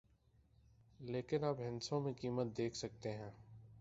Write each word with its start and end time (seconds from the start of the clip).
لیکن 0.99 1.43
آپ 1.43 1.59
ہندسوں 1.59 1.99
میں 2.01 2.13
قیمت 2.13 2.57
دیکھ 2.57 2.77
سکتے 2.77 3.11
ہیں 3.11 3.31